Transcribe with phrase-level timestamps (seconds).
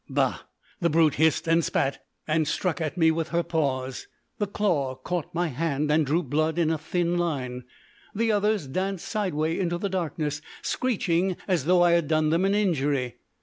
[0.09, 0.39] Bah!
[0.79, 4.07] The brute hissed and spat, and struck at me with her paws.
[4.39, 7.65] The claw caught my hand and drew blood in a thin line.
[8.15, 12.55] The others danced sideways into the darkness, screeching, as though I had done them an
[12.55, 13.17] injury.